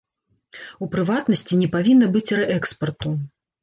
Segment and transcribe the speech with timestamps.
[0.85, 3.19] У прыватнасці, не павінна быць рээкспарту.